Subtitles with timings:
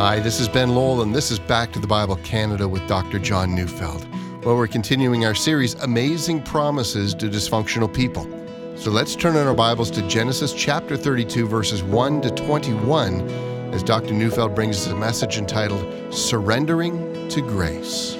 [0.00, 3.18] Hi, this is Ben Lowell, and this is Back to the Bible Canada with Dr.
[3.18, 4.02] John Neufeld,
[4.42, 8.24] where we're continuing our series, Amazing Promises to Dysfunctional People.
[8.78, 13.28] So let's turn in our Bibles to Genesis chapter 32, verses 1 to 21,
[13.74, 14.14] as Dr.
[14.14, 18.14] Neufeld brings us a message entitled Surrendering to Grace.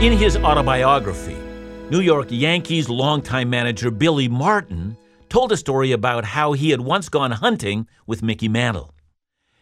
[0.00, 1.47] In his autobiography,
[1.90, 4.94] New York Yankees longtime manager Billy Martin
[5.30, 8.92] told a story about how he had once gone hunting with Mickey Mantle.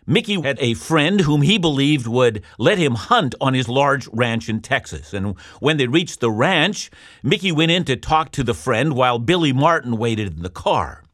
[0.09, 4.48] Mickey had a friend whom he believed would let him hunt on his large ranch
[4.48, 5.15] in Texas.
[5.15, 6.91] And when they reached the ranch,
[7.23, 11.04] Mickey went in to talk to the friend while Billy Martin waited in the car.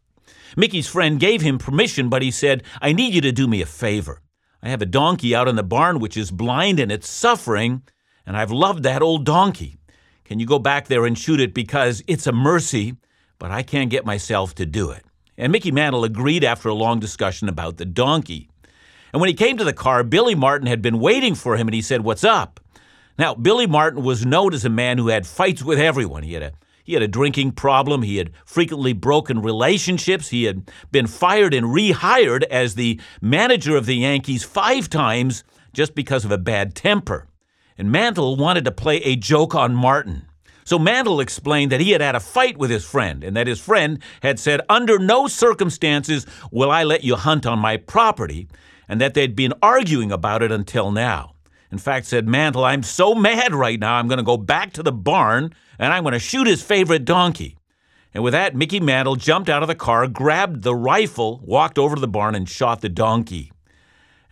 [0.56, 3.66] Mickey's friend gave him permission, but he said, I need you to do me a
[3.66, 4.23] favor.
[4.62, 7.82] I have a donkey out in the barn which is blind and it's suffering,
[8.24, 9.76] and I've loved that old donkey.
[10.32, 12.96] Can you go back there and shoot it because it's a mercy,
[13.38, 15.04] but I can't get myself to do it?
[15.36, 18.48] And Mickey Mantle agreed after a long discussion about the donkey.
[19.12, 21.74] And when he came to the car, Billy Martin had been waiting for him and
[21.74, 22.60] he said, What's up?
[23.18, 26.23] Now, Billy Martin was known as a man who had fights with everyone.
[26.23, 28.01] He had a he had a drinking problem.
[28.01, 30.30] He had frequently broken relationships.
[30.30, 35.95] He had been fired and rehired as the manager of the Yankees five times just
[35.95, 37.26] because of a bad temper
[37.76, 40.26] and Mantle wanted to play a joke on Martin.
[40.65, 43.60] So Mantle explained that he had had a fight with his friend and that his
[43.60, 48.48] friend had said, Under no circumstances will I let you hunt on my property,
[48.88, 51.34] and that they'd been arguing about it until now.
[51.73, 54.82] In fact, said Mantle, I'm so mad right now, I'm going to go back to
[54.82, 57.57] the barn and I'm going to shoot his favorite donkey.
[58.14, 61.95] And with that, Mickey Mantle jumped out of the car, grabbed the rifle, walked over
[61.95, 63.51] to the barn, and shot the donkey.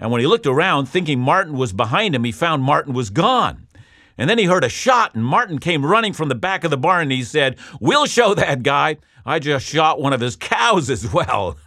[0.01, 3.69] And when he looked around, thinking Martin was behind him, he found Martin was gone.
[4.17, 6.77] And then he heard a shot, and Martin came running from the back of the
[6.77, 8.97] barn and he said, We'll show that guy.
[9.25, 11.59] I just shot one of his cows as well.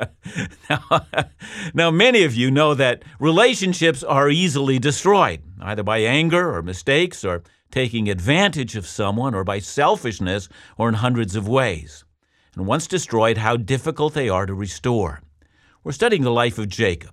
[0.70, 1.06] now,
[1.74, 7.24] now, many of you know that relationships are easily destroyed, either by anger or mistakes
[7.24, 10.48] or taking advantage of someone or by selfishness
[10.78, 12.04] or in hundreds of ways.
[12.54, 15.22] And once destroyed, how difficult they are to restore.
[15.82, 17.10] We're studying the life of Jacob.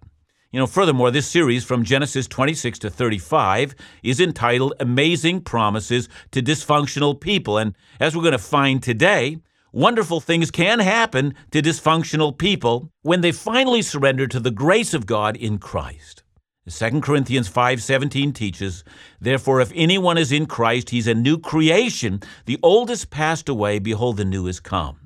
[0.53, 3.73] You know, furthermore, this series from Genesis 26 to 35
[4.03, 7.57] is entitled Amazing Promises to Dysfunctional People.
[7.57, 9.37] And as we're going to find today,
[9.71, 15.05] wonderful things can happen to dysfunctional people when they finally surrender to the grace of
[15.05, 16.23] God in Christ.
[16.67, 18.83] 2 Corinthians 5:17 teaches,
[19.21, 23.79] "Therefore if anyone is in Christ, he's a new creation; the old has passed away,
[23.79, 24.97] behold the new is come."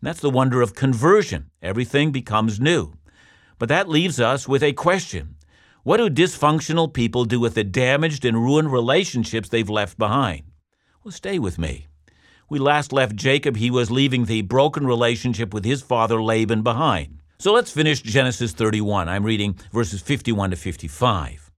[0.00, 1.50] And that's the wonder of conversion.
[1.60, 2.92] Everything becomes new.
[3.58, 5.36] But that leaves us with a question
[5.82, 10.42] What do dysfunctional people do with the damaged and ruined relationships they've left behind?
[11.02, 11.86] Well, stay with me.
[12.48, 17.18] We last left Jacob, he was leaving the broken relationship with his father Laban behind.
[17.38, 19.08] So let's finish Genesis 31.
[19.08, 21.50] I'm reading verses 51 to 55.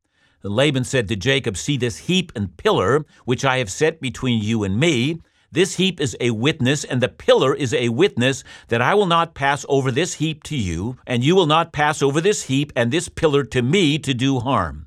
[0.43, 4.65] Laban said to Jacob, See this heap and pillar which I have set between you
[4.65, 5.21] and me.
[5.57, 9.33] This heap is a witness, and the pillar is a witness that I will not
[9.33, 12.93] pass over this heap to you, and you will not pass over this heap and
[12.93, 14.87] this pillar to me to do harm.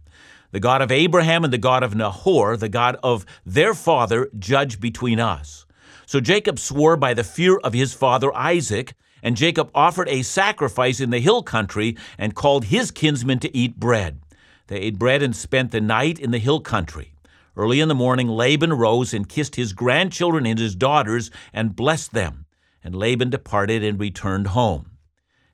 [0.51, 4.79] The God of Abraham and the God of Nahor, the God of their father, judge
[4.79, 5.65] between us.
[6.05, 8.93] So Jacob swore by the fear of his father Isaac,
[9.23, 13.79] and Jacob offered a sacrifice in the hill country and called his kinsmen to eat
[13.79, 14.21] bread.
[14.67, 17.13] They ate bread and spent the night in the hill country.
[17.59, 22.13] Early in the morning, Laban rose and kissed his grandchildren and his daughters and blessed
[22.13, 22.45] them.
[22.81, 24.91] And Laban departed and returned home.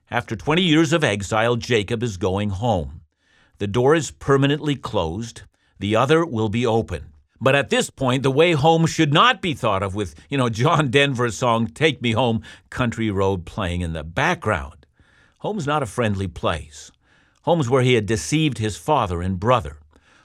[0.08, 3.00] After 20 years of exile, Jacob is going home.
[3.58, 5.42] The door is permanently closed,
[5.80, 7.06] the other will be open.
[7.40, 10.48] But at this point, the way home should not be thought of with, you know,
[10.48, 12.40] John Denver's song, Take Me Home,
[12.70, 14.86] Country Road playing in the background.
[15.38, 16.92] Home's not a friendly place.
[17.42, 19.80] Home's where he had deceived his father and brother.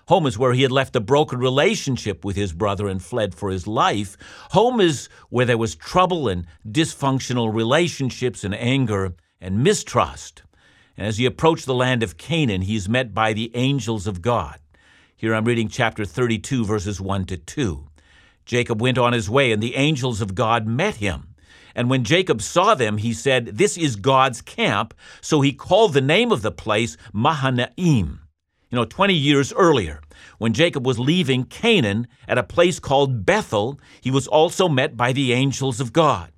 [0.08, 3.50] Home is where he had left a broken relationship with his brother and fled for
[3.50, 4.18] his life.
[4.52, 10.44] Home is where there was trouble and dysfunctional relationships and anger and mistrust.
[10.98, 14.22] And as he approached the land of Canaan, he is met by the angels of
[14.22, 14.60] God.
[15.16, 17.88] Here I'm reading chapter 32, verses 1 to 2.
[18.46, 21.36] Jacob went on his way, and the angels of God met him.
[21.76, 24.94] And when Jacob saw them, he said, This is God's camp.
[25.22, 28.21] So he called the name of the place Mahanaim.
[28.72, 30.00] You know, 20 years earlier,
[30.38, 35.12] when Jacob was leaving Canaan at a place called Bethel, he was also met by
[35.12, 36.32] the angels of God.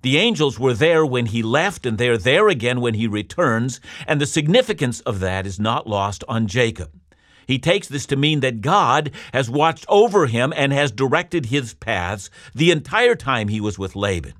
[0.00, 4.18] The angels were there when he left, and they're there again when he returns, and
[4.18, 6.90] the significance of that is not lost on Jacob.
[7.46, 11.74] He takes this to mean that God has watched over him and has directed his
[11.74, 14.32] paths the entire time he was with Laban.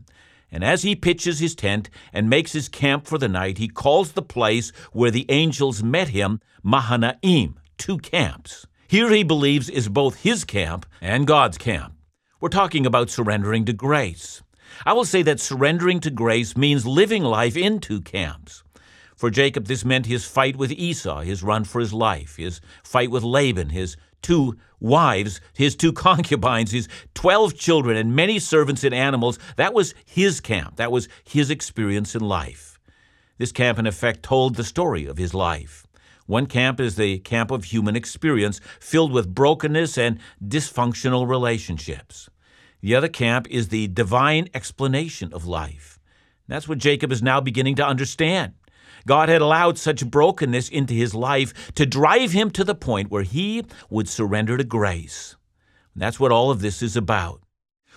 [0.55, 4.12] And as he pitches his tent and makes his camp for the night, he calls
[4.12, 8.65] the place where the angels met him Mahanaim, two camps.
[8.87, 11.95] Here he believes is both his camp and God's camp.
[12.41, 14.45] We're talking about surrendering to grace.
[14.87, 18.62] I will say that surrendering to grace means living life in two camps.
[19.17, 23.11] For Jacob, this meant his fight with Esau, his run for his life, his fight
[23.11, 28.94] with Laban, his two wives, his two concubines, his 12 children, and many servants and
[28.94, 29.38] animals.
[29.55, 30.76] That was his camp.
[30.76, 32.81] That was his experience in life.
[33.38, 35.87] This camp, in effect, told the story of his life.
[36.26, 42.31] One camp is the camp of human experience, filled with brokenness and dysfunctional relationships.
[42.81, 45.99] The other camp is the divine explanation of life.
[46.49, 48.55] That's what Jacob is now beginning to understand.
[49.06, 53.23] God had allowed such brokenness into his life to drive him to the point where
[53.23, 55.37] he would surrender to grace.
[55.95, 57.43] That's what all of this is about.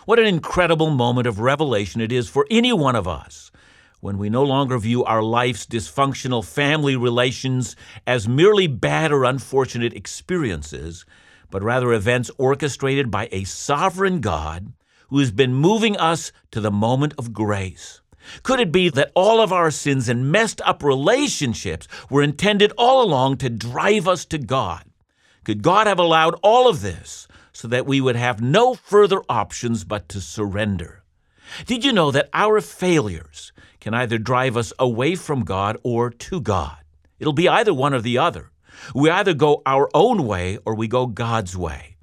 [0.06, 3.52] What an incredible moment of revelation it is for any one of us
[4.00, 7.76] when we no longer view our life's dysfunctional family relations
[8.06, 11.04] as merely bad or unfortunate experiences,
[11.50, 14.72] but rather events orchestrated by a sovereign God
[15.10, 18.02] who has been moving us to the moment of grace.
[18.44, 23.04] Could it be that all of our sins and messed up relationships were intended all
[23.04, 24.84] along to drive us to God?
[25.44, 29.84] Could God have allowed all of this so that we would have no further options
[29.84, 31.04] but to surrender?
[31.66, 36.42] Did you know that our failures can either drive us away from God or to
[36.42, 36.78] God?
[37.20, 38.52] It'll be either one or the other.
[38.94, 41.96] We either go our own way or we go God's way.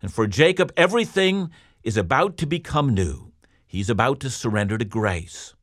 [0.00, 1.50] And for Jacob, everything
[1.82, 3.32] is about to become new.
[3.66, 5.54] He's about to surrender to grace.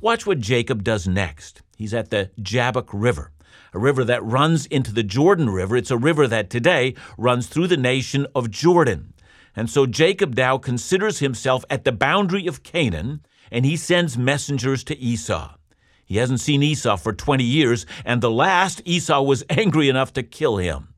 [0.00, 1.62] Watch what Jacob does next.
[1.76, 3.32] He's at the Jabbok River,
[3.72, 5.76] a river that runs into the Jordan River.
[5.76, 9.14] It's a river that today runs through the nation of Jordan.
[9.56, 14.82] And so Jacob now considers himself at the boundary of Canaan, and he sends messengers
[14.84, 15.54] to Esau.
[16.04, 20.22] He hasn't seen Esau for 20 years, and the last Esau was angry enough to
[20.22, 20.88] kill him.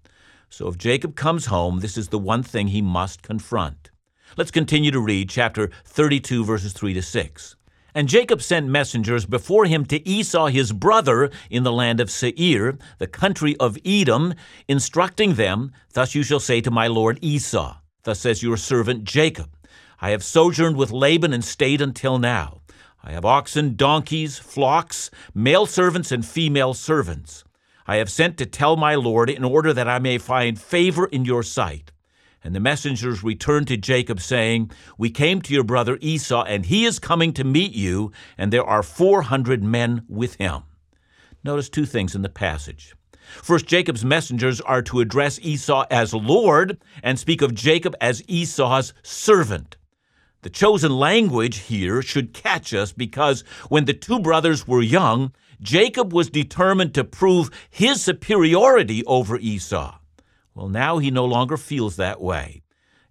[0.48, 3.90] So if Jacob comes home, this is the one thing he must confront.
[4.36, 7.56] Let's continue to read chapter 32, verses 3 to 6.
[7.96, 12.76] And Jacob sent messengers before him to Esau his brother in the land of Seir,
[12.98, 14.34] the country of Edom,
[14.68, 19.48] instructing them, Thus you shall say to my lord Esau, Thus says your servant Jacob,
[19.98, 22.60] I have sojourned with Laban and stayed until now.
[23.02, 27.44] I have oxen, donkeys, flocks, male servants, and female servants.
[27.86, 31.24] I have sent to tell my lord in order that I may find favor in
[31.24, 31.92] your sight.
[32.46, 36.84] And the messengers returned to Jacob, saying, We came to your brother Esau, and he
[36.84, 40.62] is coming to meet you, and there are 400 men with him.
[41.42, 42.94] Notice two things in the passage.
[43.42, 48.94] First, Jacob's messengers are to address Esau as Lord and speak of Jacob as Esau's
[49.02, 49.76] servant.
[50.42, 56.12] The chosen language here should catch us because when the two brothers were young, Jacob
[56.12, 59.98] was determined to prove his superiority over Esau.
[60.56, 62.62] Well, now he no longer feels that way.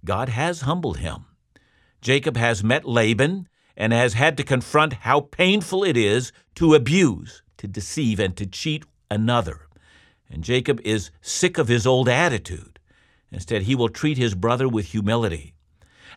[0.03, 1.25] God has humbled him.
[2.01, 3.47] Jacob has met Laban
[3.77, 8.47] and has had to confront how painful it is to abuse, to deceive, and to
[8.47, 9.67] cheat another.
[10.27, 12.79] And Jacob is sick of his old attitude.
[13.31, 15.53] Instead, he will treat his brother with humility.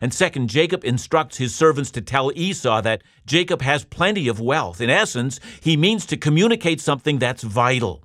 [0.01, 4.81] And second, Jacob instructs his servants to tell Esau that Jacob has plenty of wealth.
[4.81, 8.03] In essence, he means to communicate something that's vital.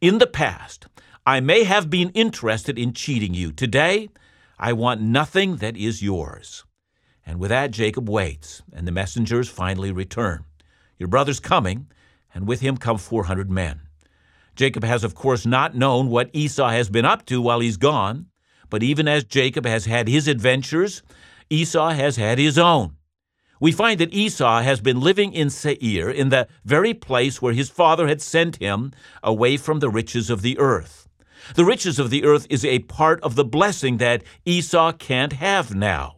[0.00, 0.86] In the past,
[1.26, 3.50] I may have been interested in cheating you.
[3.50, 4.10] Today,
[4.58, 6.64] I want nothing that is yours.
[7.24, 10.44] And with that, Jacob waits, and the messengers finally return.
[10.98, 11.86] Your brother's coming,
[12.34, 13.80] and with him come 400 men.
[14.54, 18.26] Jacob has, of course, not known what Esau has been up to while he's gone,
[18.68, 21.02] but even as Jacob has had his adventures,
[21.48, 22.96] Esau has had his own.
[23.60, 27.70] We find that Esau has been living in Seir, in the very place where his
[27.70, 31.00] father had sent him away from the riches of the earth.
[31.54, 35.74] The riches of the earth is a part of the blessing that Esau can't have
[35.74, 36.16] now.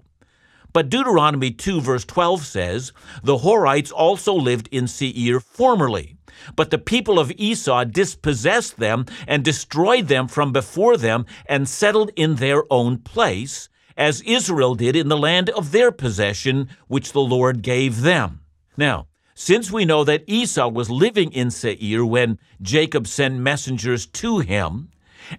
[0.72, 2.92] But Deuteronomy 2, verse 12 says,
[3.22, 6.16] The Horites also lived in Seir formerly,
[6.54, 12.10] but the people of Esau dispossessed them and destroyed them from before them and settled
[12.14, 17.22] in their own place, as Israel did in the land of their possession, which the
[17.22, 18.40] Lord gave them.
[18.76, 24.40] Now, since we know that Esau was living in Seir when Jacob sent messengers to
[24.40, 24.90] him,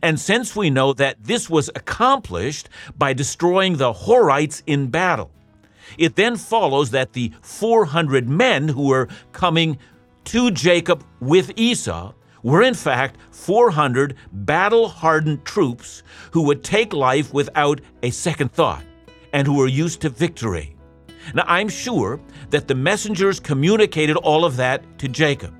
[0.01, 5.31] and since we know that this was accomplished by destroying the Horites in battle,
[5.97, 9.77] it then follows that the 400 men who were coming
[10.25, 12.13] to Jacob with Esau
[12.43, 18.83] were in fact 400 battle hardened troops who would take life without a second thought
[19.33, 20.75] and who were used to victory.
[21.33, 25.53] Now, I'm sure that the messengers communicated all of that to Jacob.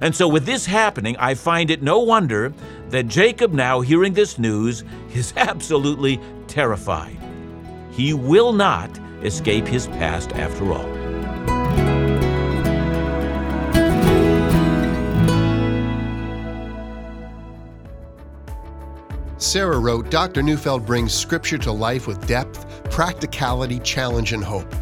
[0.00, 2.54] And so, with this happening, I find it no wonder
[2.92, 4.84] that Jacob, now hearing this news,
[5.14, 7.18] is absolutely terrified.
[7.90, 8.90] He will not
[9.22, 11.02] escape his past after all.
[19.38, 20.42] Sarah wrote Dr.
[20.42, 24.72] Neufeld brings scripture to life with depth, practicality, challenge, and hope.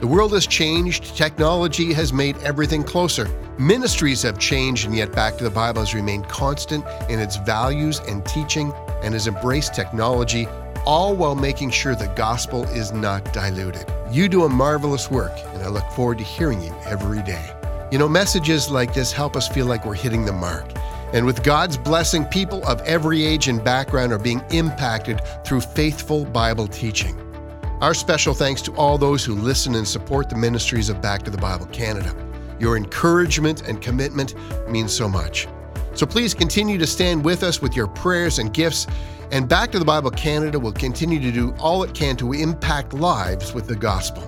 [0.00, 3.28] The world has changed, technology has made everything closer.
[3.58, 8.00] Ministries have changed, and yet Back to the Bible has remained constant in its values
[8.08, 10.46] and teaching and has embraced technology,
[10.86, 13.84] all while making sure the gospel is not diluted.
[14.10, 17.52] You do a marvelous work, and I look forward to hearing you every day.
[17.92, 20.66] You know, messages like this help us feel like we're hitting the mark.
[21.12, 26.24] And with God's blessing, people of every age and background are being impacted through faithful
[26.24, 27.29] Bible teaching.
[27.80, 31.30] Our special thanks to all those who listen and support the ministries of Back to
[31.30, 32.14] the Bible Canada.
[32.58, 34.34] Your encouragement and commitment
[34.68, 35.48] means so much.
[35.94, 38.86] So please continue to stand with us with your prayers and gifts,
[39.32, 42.92] and Back to the Bible Canada will continue to do all it can to impact
[42.92, 44.26] lives with the gospel.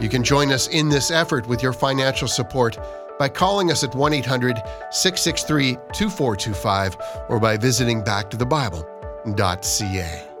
[0.00, 2.78] You can join us in this effort with your financial support
[3.18, 6.96] by calling us at 1 800 663 2425
[7.28, 10.33] or by visiting backtothebible.ca.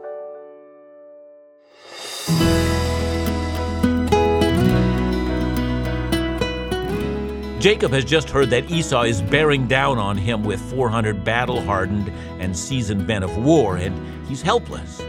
[7.64, 12.10] Jacob has just heard that Esau is bearing down on him with 400 battle hardened
[12.38, 15.02] and seasoned men of war, and he's helpless.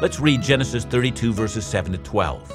[0.00, 2.50] Let's read Genesis 32, verses 7 to 12.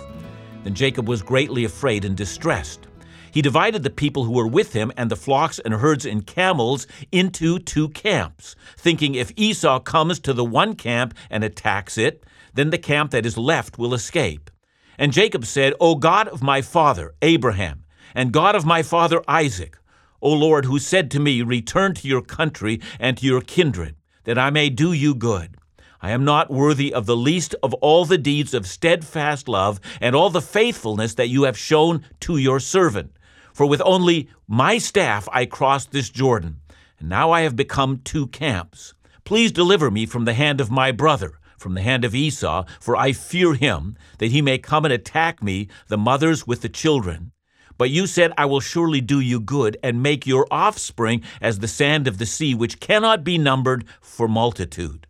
[0.64, 2.88] Then Jacob was greatly afraid and distressed.
[3.32, 6.88] He divided the people who were with him and the flocks and herds and camels
[7.12, 12.24] into two camps, thinking if Esau comes to the one camp and attacks it,
[12.56, 14.50] then the camp that is left will escape.
[14.98, 17.85] And Jacob said, O God of my father Abraham,
[18.16, 19.78] and God of my father Isaac,
[20.22, 24.40] O Lord, who said to me, Return to your country and to your kindred, that
[24.40, 25.58] I may do you good.
[26.02, 30.16] I am not worthy of the least of all the deeds of steadfast love and
[30.16, 33.12] all the faithfulness that you have shown to your servant.
[33.54, 36.62] For with only my staff I crossed this Jordan,
[37.00, 38.94] and now I have become two camps.
[39.24, 42.96] Please deliver me from the hand of my brother, from the hand of Esau, for
[42.96, 47.32] I fear him, that he may come and attack me, the mothers with the children.
[47.78, 51.68] But you said, I will surely do you good, and make your offspring as the
[51.68, 55.08] sand of the sea, which cannot be numbered for multitude.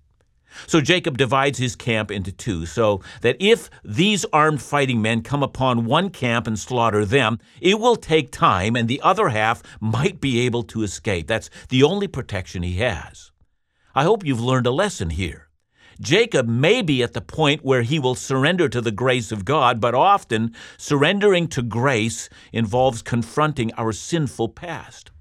[0.68, 5.44] So Jacob divides his camp into two, so that if these armed fighting men come
[5.44, 10.22] upon one camp and slaughter them, it will take time, and the other half might
[10.22, 11.28] be able to escape.
[11.28, 13.32] That's the only protection he has.
[13.94, 15.45] I hope you've learned a lesson here.
[16.00, 19.80] Jacob may be at the point where he will surrender to the grace of God,
[19.80, 25.12] but often surrendering to grace involves confronting our sinful past.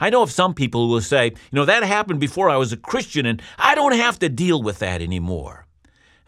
[0.00, 2.72] I know of some people who will say, you know, that happened before I was
[2.72, 5.66] a Christian and I don't have to deal with that anymore.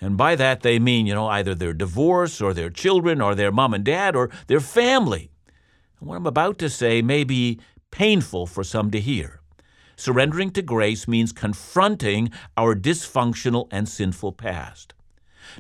[0.00, 3.52] And by that they mean, you know, either their divorce or their children or their
[3.52, 5.30] mom and dad or their family.
[5.98, 7.60] And what I'm about to say may be
[7.90, 9.40] painful for some to hear.
[9.96, 14.94] Surrendering to grace means confronting our dysfunctional and sinful past.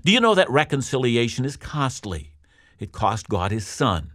[0.04, 2.32] Do you know that reconciliation is costly?
[2.78, 4.12] It cost God his Son.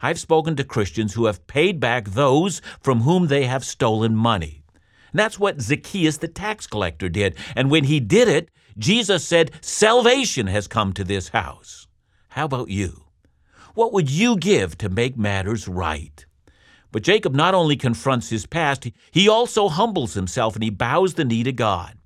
[0.00, 4.62] I've spoken to Christians who have paid back those from whom they have stolen money.
[5.12, 7.36] And that's what Zacchaeus the tax collector did.
[7.56, 11.88] And when he did it, Jesus said, Salvation has come to this house.
[12.28, 13.04] How about you?
[13.74, 16.24] What would you give to make matters right?
[16.90, 21.24] But Jacob not only confronts his past, he also humbles himself and he bows the
[21.24, 21.98] knee to God.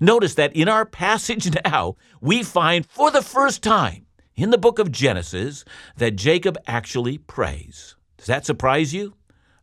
[0.00, 4.06] Notice that in our passage now, we find for the first time
[4.36, 5.64] in the book of Genesis
[5.96, 7.96] that Jacob actually prays.
[8.16, 9.14] Does that surprise you?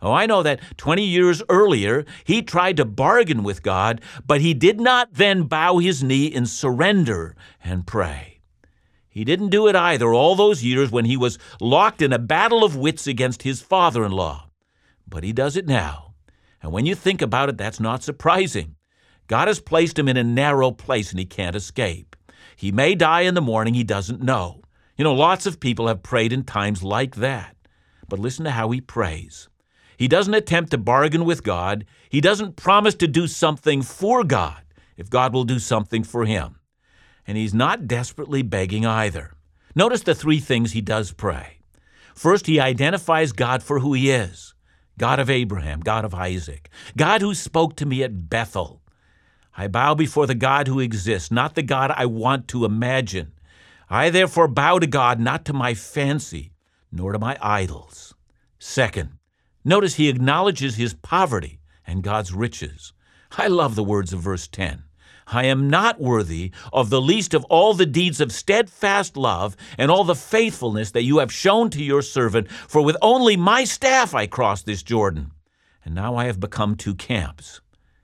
[0.02, 4.54] Oh, I know that 20 years earlier, he tried to bargain with God, but he
[4.54, 8.42] did not then bow his knee in surrender and pray.
[9.10, 12.64] He didn't do it either all those years when he was locked in a battle
[12.64, 14.45] of wits against his father in law.
[15.08, 16.14] But he does it now.
[16.62, 18.76] And when you think about it, that's not surprising.
[19.28, 22.16] God has placed him in a narrow place and he can't escape.
[22.56, 24.62] He may die in the morning, he doesn't know.
[24.98, 27.56] You know, lots of people have prayed in times like that.
[28.08, 29.50] But listen to how he prays.
[29.98, 31.86] He doesn't attempt to bargain with God.
[32.10, 34.62] He doesn't promise to do something for God
[34.98, 36.60] if God will do something for him.
[37.28, 39.34] And he's not desperately begging either.
[39.76, 41.60] Notice the three things he does pray.
[42.16, 44.55] First, he identifies God for who he is
[44.98, 48.82] God of Abraham, God of Isaac, God who spoke to me at Bethel.
[49.58, 53.34] I bow before the God who exists, not the God I want to imagine.
[53.90, 56.52] I therefore bow to God, not to my fancy.
[56.92, 58.16] nor to my idols.
[58.58, 59.18] Second,
[59.66, 62.94] notice he acknowledges his poverty and God's riches.
[63.38, 64.85] I love the words of verse 10.
[65.28, 69.90] I am not worthy of the least of all the deeds of steadfast love and
[69.90, 74.14] all the faithfulness that you have shown to your servant, for with only my staff
[74.14, 75.32] I crossed this Jordan,
[75.84, 77.62] and now I have become two camps.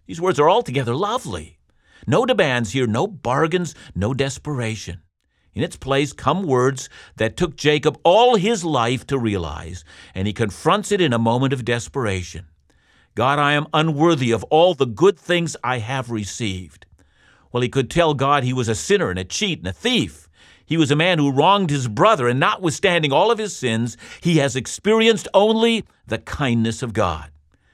[0.07, 1.59] These words are altogether lovely.
[2.07, 5.01] No demands here, no bargains, no desperation.
[5.53, 9.83] In its place come words that took Jacob all his life to realize,
[10.15, 12.47] and he confronts it in a moment of desperation.
[13.13, 16.85] God, I am unworthy of all the good things I have received.
[17.51, 20.29] Well, he could tell God he was a sinner and a cheat and a thief.
[20.65, 24.37] He was a man who wronged his brother, and notwithstanding all of his sins, he
[24.37, 27.29] has experienced only the kindness of God.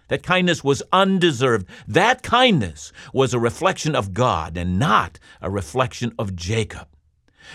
[0.08, 1.68] That kindness was undeserved.
[1.88, 6.88] That kindness was a reflection of God and not a reflection of Jacob.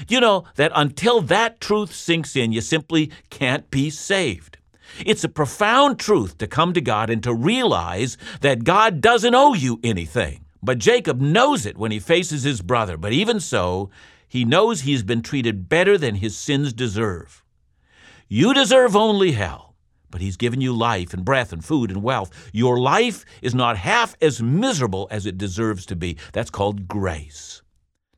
[0.09, 4.59] You know that until that truth sinks in, you simply can't be saved.
[5.05, 9.55] It's a profound truth to come to God and to realize that God doesn't owe
[9.55, 10.45] you anything.
[10.63, 12.97] But Jacob knows it when he faces his brother.
[12.97, 13.91] But even so,
[14.29, 17.43] he knows he's been treated better than his sins deserve.
[18.29, 19.75] You deserve only hell,
[20.11, 22.51] but he's given you life and breath and food and wealth.
[22.53, 26.17] Your life is not half as miserable as it deserves to be.
[26.33, 27.61] That's called grace.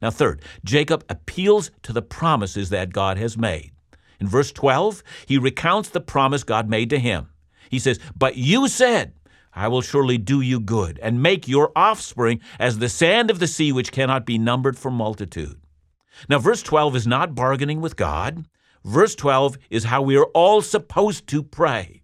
[0.02, 3.72] Now, third, Jacob appeals to the promises that God has made.
[4.20, 7.30] In verse 12, he recounts the promise God made to him.
[7.70, 9.14] He says, But you said,
[9.54, 13.46] I will surely do you good, and make your offspring as the sand of the
[13.46, 15.60] sea, which cannot be numbered for multitude.
[16.28, 18.46] Now, verse 12 is not bargaining with God.
[18.84, 22.02] Verse 12 is how we are all supposed to pray.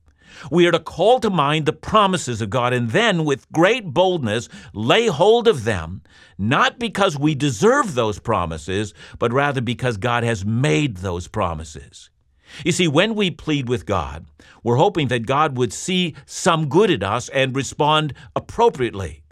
[0.50, 4.48] We are to call to mind the promises of God and then, with great boldness,
[4.72, 6.02] lay hold of them,
[6.38, 12.10] not because we deserve those promises, but rather because God has made those promises.
[12.64, 14.26] You see, when we plead with God,
[14.62, 19.22] we're hoping that God would see some good in us and respond appropriately.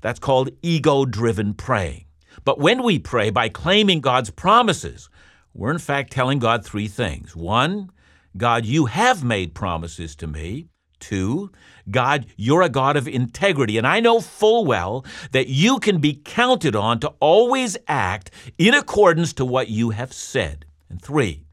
[0.00, 2.04] That's called ego driven praying.
[2.44, 5.10] But when we pray by claiming God's promises,
[5.54, 7.34] we're in fact telling God three things.
[7.34, 7.90] One,
[8.36, 10.68] God, you have made promises to me.
[11.00, 11.50] Two,
[11.90, 16.20] God, you're a God of integrity, and I know full well that you can be
[16.24, 20.64] counted on to always act in accordance to what you have said.
[20.90, 21.44] And three,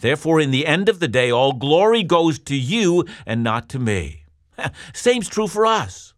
[0.00, 3.78] Therefore, in the end of the day, all glory goes to you and not to
[3.78, 4.24] me.
[4.94, 6.12] Same's true for us.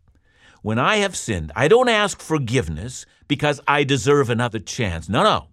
[0.62, 5.08] When I have sinned, I don't ask forgiveness because I deserve another chance.
[5.08, 5.48] No, no.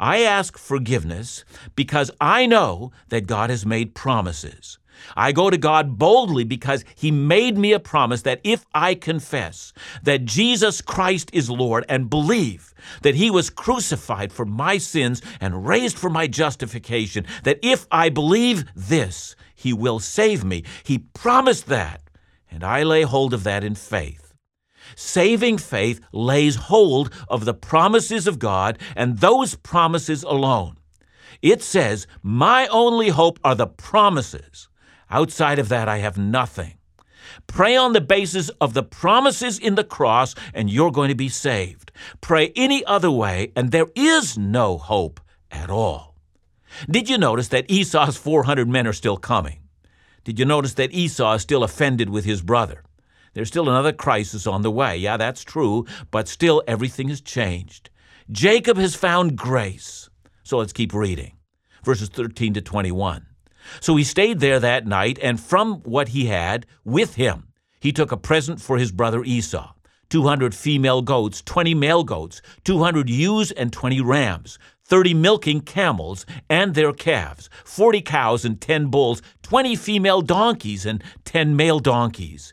[0.00, 1.44] I ask forgiveness
[1.76, 4.78] because I know that God has made promises.
[5.16, 9.72] I go to God boldly because He made me a promise that if I confess
[10.02, 15.66] that Jesus Christ is Lord and believe that He was crucified for my sins and
[15.66, 20.64] raised for my justification, that if I believe this, He will save me.
[20.84, 22.02] He promised that,
[22.50, 24.30] and I lay hold of that in faith.
[24.96, 30.76] Saving faith lays hold of the promises of God and those promises alone.
[31.42, 34.68] It says, My only hope are the promises
[35.10, 36.74] Outside of that, I have nothing.
[37.46, 41.28] Pray on the basis of the promises in the cross, and you're going to be
[41.28, 41.92] saved.
[42.20, 45.20] Pray any other way, and there is no hope
[45.50, 46.14] at all.
[46.88, 49.60] Did you notice that Esau's 400 men are still coming?
[50.24, 52.84] Did you notice that Esau is still offended with his brother?
[53.32, 54.96] There's still another crisis on the way.
[54.96, 57.90] Yeah, that's true, but still everything has changed.
[58.30, 60.08] Jacob has found grace.
[60.42, 61.32] So let's keep reading.
[61.84, 63.26] Verses 13 to 21.
[63.80, 67.48] So he stayed there that night, and from what he had with him,
[67.80, 69.72] he took a present for his brother Esau
[70.10, 76.74] 200 female goats, 20 male goats, 200 ewes, and 20 rams, 30 milking camels and
[76.74, 82.52] their calves, 40 cows and 10 bulls, 20 female donkeys and 10 male donkeys.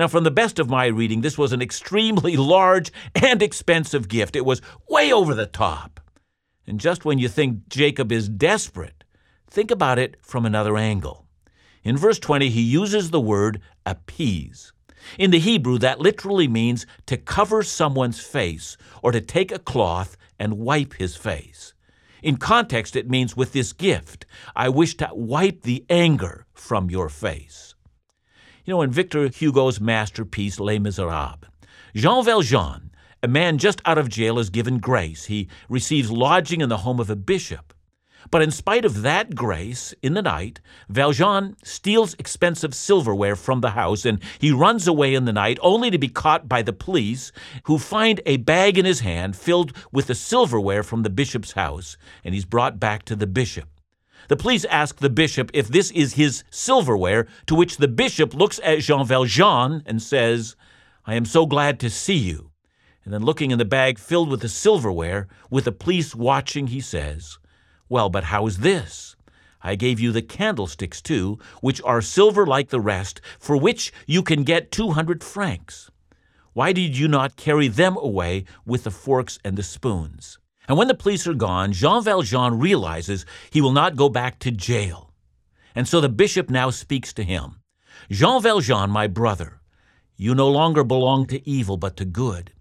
[0.00, 4.34] Now, from the best of my reading, this was an extremely large and expensive gift.
[4.34, 6.00] It was way over the top.
[6.66, 9.04] And just when you think Jacob is desperate,
[9.46, 11.26] think about it from another angle.
[11.84, 14.72] In verse 20, he uses the word appease.
[15.18, 20.16] In the Hebrew, that literally means to cover someone's face or to take a cloth
[20.38, 21.74] and wipe his face.
[22.22, 24.24] In context, it means with this gift,
[24.56, 27.74] I wish to wipe the anger from your face.
[28.70, 31.48] You know, in Victor Hugo's masterpiece, Les Miserables,
[31.92, 35.24] Jean Valjean, a man just out of jail, is given grace.
[35.24, 37.74] He receives lodging in the home of a bishop.
[38.30, 43.70] But in spite of that grace, in the night, Valjean steals expensive silverware from the
[43.70, 47.32] house and he runs away in the night only to be caught by the police,
[47.64, 51.96] who find a bag in his hand filled with the silverware from the bishop's house,
[52.22, 53.68] and he's brought back to the bishop.
[54.30, 58.60] The police ask the bishop if this is his silverware, to which the bishop looks
[58.62, 60.54] at Jean Valjean and says,
[61.04, 62.52] I am so glad to see you.
[63.04, 66.78] And then, looking in the bag filled with the silverware, with the police watching, he
[66.78, 67.40] says,
[67.88, 69.16] well, but how is this?
[69.62, 74.22] I gave you the candlesticks too, which are silver like the rest, for which you
[74.22, 75.90] can get 200 francs.
[76.52, 80.38] Why did you not carry them away with the forks and the spoons?
[80.70, 84.52] And when the police are gone, Jean Valjean realizes he will not go back to
[84.52, 85.10] jail.
[85.74, 87.56] And so the bishop now speaks to him
[88.08, 89.60] Jean Valjean, my brother,
[90.16, 92.52] you no longer belong to evil but to good.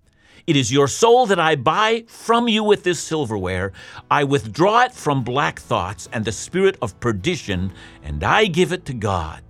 [0.47, 3.73] It is your soul that I buy from you with this silverware.
[4.09, 8.85] I withdraw it from black thoughts and the spirit of perdition, and I give it
[8.85, 9.43] to God.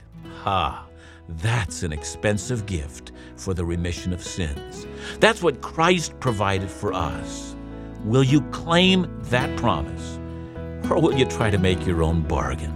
[0.44, 0.86] Ha!
[1.30, 4.86] That's an expensive gift for the remission of sins.
[5.22, 7.49] That's what Christ provided for us.
[8.06, 10.18] Will you claim that promise?
[10.90, 12.76] Or will you try to make your own bargain?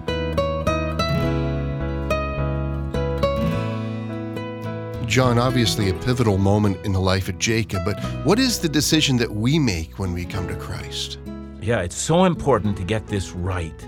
[5.08, 9.16] John, obviously a pivotal moment in the life of Jacob, but what is the decision
[9.18, 11.20] that we make when we come to Christ?
[11.62, 13.88] Yeah, it's so important to get this right.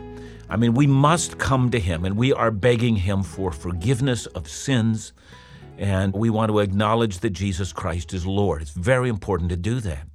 [0.50, 4.48] I mean, we must come to Him, and we are begging Him for forgiveness of
[4.48, 5.13] sins,
[5.78, 8.62] and we want to acknowledge that Jesus Christ is Lord.
[8.62, 10.08] It's very important to do that.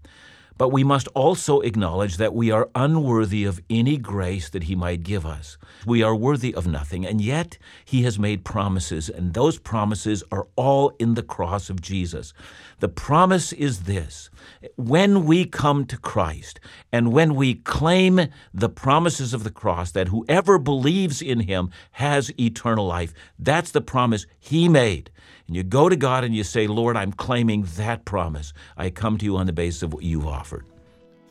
[0.60, 5.02] But we must also acknowledge that we are unworthy of any grace that He might
[5.02, 5.56] give us.
[5.86, 10.48] We are worthy of nothing, and yet He has made promises, and those promises are
[10.56, 12.34] all in the cross of Jesus.
[12.80, 14.28] The promise is this
[14.76, 16.60] when we come to Christ
[16.92, 22.38] and when we claim the promises of the cross, that whoever believes in Him has
[22.38, 25.10] eternal life, that's the promise He made.
[25.50, 28.52] And you go to God and you say, Lord, I'm claiming that promise.
[28.76, 30.64] I come to you on the basis of what you've offered.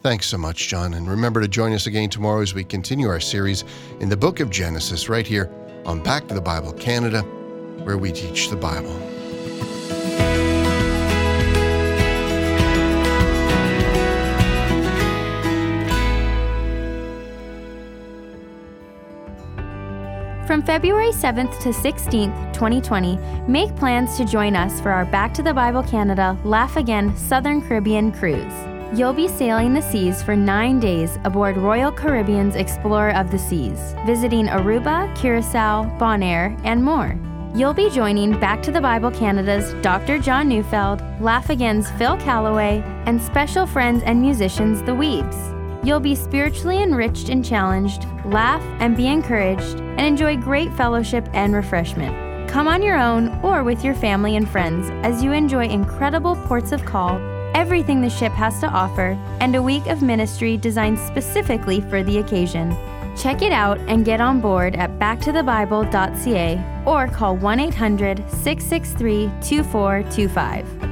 [0.01, 0.93] Thanks so much, John.
[0.95, 3.63] And remember to join us again tomorrow as we continue our series
[4.01, 5.49] in the book of Genesis right here
[5.85, 7.21] on Back to the Bible Canada,
[7.85, 9.08] where we teach the Bible.
[20.49, 25.43] From February 7th to 16th, 2020, make plans to join us for our Back to
[25.43, 28.51] the Bible Canada Laugh Again Southern Caribbean cruise.
[28.97, 33.93] You'll be sailing the seas for nine days aboard Royal Caribbean's Explorer of the Seas,
[34.07, 37.15] visiting Aruba, Curacao, Bonaire, and more.
[37.53, 40.17] You'll be joining Back to the Bible Canada's Dr.
[40.17, 45.58] John Neufeld, Laugh Again's Phil Callaway, and special friends and musicians, the Weebs.
[45.83, 51.55] You'll be spiritually enriched and challenged, laugh and be encouraged, and enjoy great fellowship and
[51.55, 52.49] refreshment.
[52.49, 56.71] Come on your own or with your family and friends as you enjoy incredible ports
[56.71, 57.17] of call,
[57.53, 62.17] everything the ship has to offer, and a week of ministry designed specifically for the
[62.17, 62.75] occasion.
[63.15, 70.88] Check it out and get on board at backtothebible.ca or call 1 800 663 2425.